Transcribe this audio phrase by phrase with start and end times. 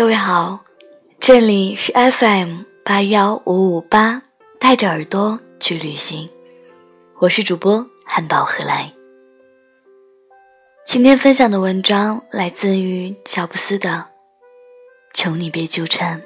[0.00, 0.64] 各位好，
[1.18, 4.22] 这里是 FM 八幺五五八，
[4.58, 6.26] 带着耳朵去旅行，
[7.18, 8.90] 我是主播汉堡何来。
[10.86, 13.90] 今天分享的文章来自于乔布斯的
[15.12, 16.18] 《求你别纠缠》。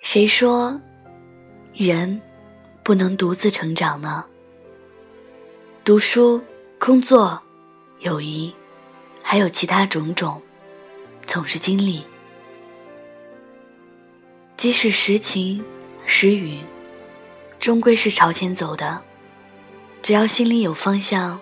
[0.00, 0.80] 谁说
[1.72, 2.20] 人
[2.82, 4.24] 不能独自成长呢？
[5.84, 6.42] 读书、
[6.80, 7.40] 工作、
[8.00, 8.52] 友谊，
[9.22, 10.42] 还有其他种种。
[11.26, 12.04] 总是经历，
[14.56, 15.64] 即使时晴
[16.06, 16.58] 时雨，
[17.58, 19.02] 终归是朝前走的。
[20.02, 21.40] 只要心里有方向，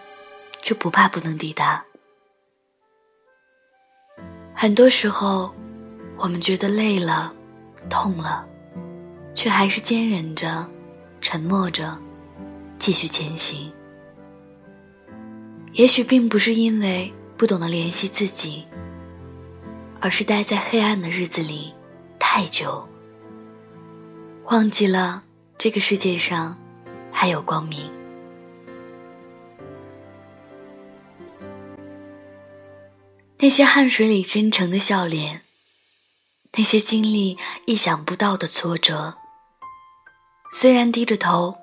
[0.62, 1.84] 就不怕不能抵达。
[4.54, 5.54] 很多时候，
[6.16, 7.34] 我们觉得累了、
[7.90, 8.46] 痛了，
[9.34, 10.66] 却还是坚忍着、
[11.20, 11.98] 沉默着，
[12.78, 13.72] 继续前行。
[15.72, 18.64] 也许并不是因为不懂得怜惜自己。
[20.02, 21.72] 而是待在黑暗的日子里
[22.18, 22.88] 太久，
[24.46, 25.22] 忘记了
[25.56, 26.58] 这个世界上
[27.12, 27.88] 还有光明。
[33.38, 35.42] 那些汗水里真诚的笑脸，
[36.54, 39.16] 那些经历意想不到的挫折，
[40.50, 41.58] 虽然低着头，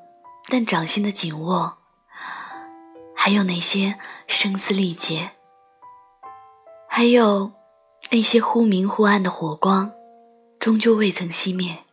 [0.48, 1.78] 但掌心的紧握，
[3.14, 5.32] 还有那些声嘶力竭，
[6.88, 7.59] 还有。
[8.12, 9.94] 那些忽明忽暗的火光，
[10.60, 11.86] 终究未曾熄灭。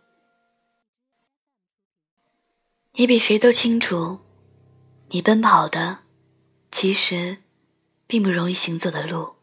[2.94, 4.20] 你比谁都清楚，
[5.08, 5.98] 你奔跑的，
[6.70, 7.36] 其实，
[8.06, 9.34] 并不容易行走的路。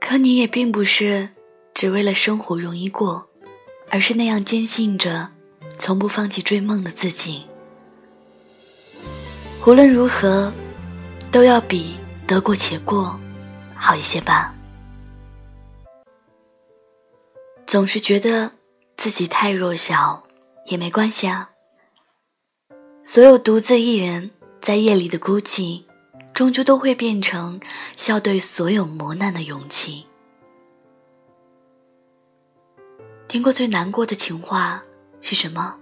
[0.00, 1.30] 可你也并不是
[1.72, 3.30] 只为了生活容易过，
[3.90, 5.30] 而是那样坚信着。
[5.82, 7.44] 从不放弃追梦的自己，
[9.66, 10.52] 无论如何，
[11.32, 13.18] 都要比得过且过
[13.74, 14.54] 好一些吧。
[17.66, 18.52] 总是觉得
[18.96, 20.22] 自己太弱小，
[20.66, 21.50] 也没关系啊。
[23.02, 25.82] 所有独自一人在夜里的孤寂，
[26.32, 27.60] 终究都会变成
[27.96, 30.06] 笑对所有磨难的勇气。
[33.26, 34.80] 听过最难过的情话。
[35.22, 35.76] 是什么？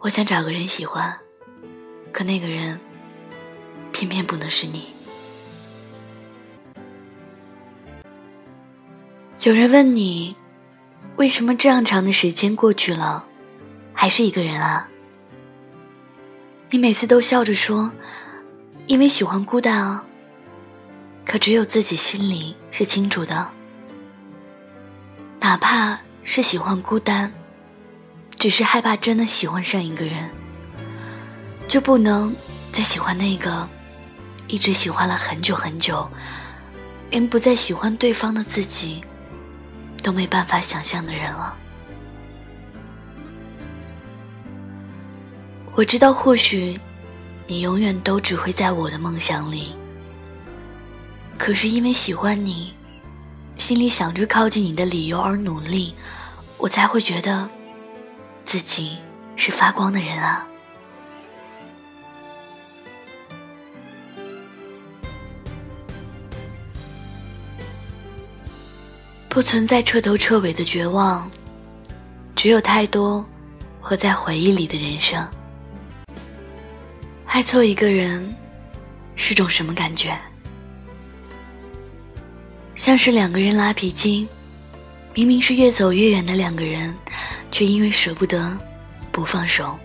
[0.00, 1.18] 我想找个人喜欢，
[2.12, 2.78] 可那个人
[3.90, 4.92] 偏偏不能是你。
[9.40, 10.36] 有人问你，
[11.16, 13.24] 为什么这样长的时间过去了，
[13.94, 14.86] 还是一个人啊？
[16.68, 17.90] 你每次都笑着说，
[18.86, 20.04] 因为喜欢孤单啊。
[21.24, 23.50] 可只有自己心里是清楚的，
[25.40, 25.98] 哪怕。
[26.32, 27.28] 是喜欢孤单，
[28.36, 30.30] 只是害怕真的喜欢上一个人，
[31.66, 32.32] 就不能
[32.70, 33.68] 再喜欢那个
[34.46, 36.08] 一直喜欢了很久很久，
[37.10, 39.02] 连不再喜欢对方的自己
[40.04, 41.56] 都没办法想象的人了。
[45.74, 46.78] 我知道，或许
[47.48, 49.74] 你永远都只会在我的梦想里，
[51.36, 52.72] 可是因为喜欢你，
[53.56, 55.92] 心里想着靠近你的理由而努力。
[56.60, 57.48] 我才会觉得
[58.44, 58.98] 自己
[59.34, 60.46] 是发光的人啊！
[69.30, 71.30] 不存在彻头彻尾的绝望，
[72.36, 73.24] 只有太多
[73.80, 75.26] 活在回忆里的人生。
[77.24, 78.36] 爱错一个人
[79.16, 80.14] 是种什么感觉？
[82.74, 84.28] 像是两个人拉皮筋。
[85.12, 86.94] 明明是越走越远的两个人，
[87.50, 88.56] 却因为舍不得，
[89.10, 89.78] 不放手。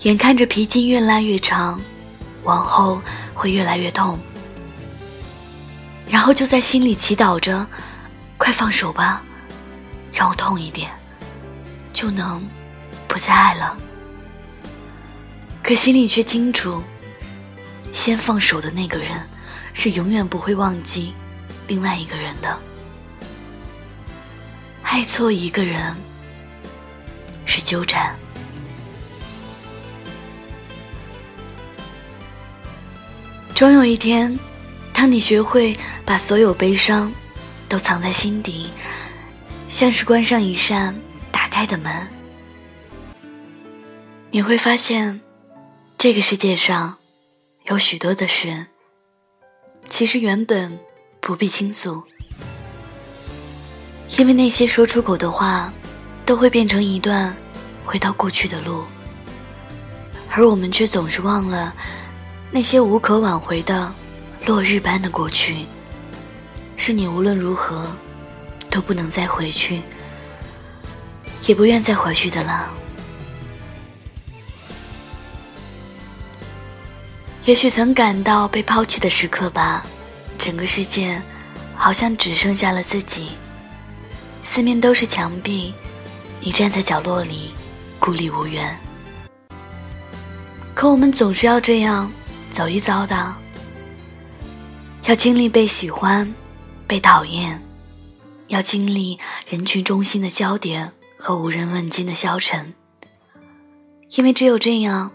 [0.00, 1.80] 眼看着皮筋越拉越长，
[2.44, 3.00] 往后
[3.34, 4.18] 会越来越痛，
[6.08, 7.64] 然后就在心里祈祷着
[8.38, 9.22] ：“快放手吧，
[10.12, 10.90] 让我痛一点，
[11.92, 12.42] 就能
[13.06, 13.76] 不再爱了。”
[15.62, 16.82] 可心里却清楚，
[17.92, 19.10] 先放手的那个人，
[19.74, 21.12] 是永远不会忘记。
[21.68, 22.58] 另外一个人的
[24.92, 25.96] 爱错一个人
[27.46, 28.14] 是纠缠，
[33.54, 34.38] 终有一天，
[34.92, 35.74] 当你学会
[36.04, 37.10] 把所有悲伤
[37.70, 38.68] 都藏在心底，
[39.66, 40.94] 像是关上一扇
[41.30, 42.06] 打开的门，
[44.30, 45.22] 你会发现，
[45.96, 46.98] 这个世界上
[47.64, 48.66] 有许多的事，
[49.88, 50.78] 其实原本。
[51.24, 52.02] 不必倾诉，
[54.18, 55.72] 因为那些说出口的话，
[56.24, 57.34] 都会变成一段
[57.84, 58.84] 回到过去的路，
[60.30, 61.74] 而我们却总是忘了
[62.50, 63.92] 那些无可挽回的
[64.46, 65.66] 落日般的过去，
[66.76, 67.86] 是你无论如何
[68.70, 69.80] 都不能再回去，
[71.46, 72.70] 也不愿再回去的了。
[77.44, 79.84] 也许曾感到被抛弃的时刻吧，
[80.38, 81.20] 整个世界
[81.74, 83.30] 好像只剩下了自己。
[84.44, 85.72] 四面都是墙壁，
[86.40, 87.52] 你站在角落里，
[87.98, 88.78] 孤立无援。
[90.74, 92.10] 可我们总是要这样
[92.50, 93.34] 走一遭的，
[95.06, 96.30] 要经历被喜欢、
[96.86, 97.62] 被讨厌，
[98.48, 99.18] 要经历
[99.48, 102.74] 人群中心的焦点和无人问津的消沉。
[104.16, 105.10] 因为只有这样，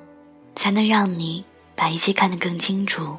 [0.55, 1.45] 才能让你
[1.75, 3.17] 把一切看得更清楚，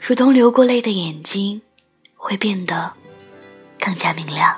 [0.00, 1.60] 如同流过泪的眼睛，
[2.14, 2.92] 会变得
[3.80, 4.56] 更加明亮。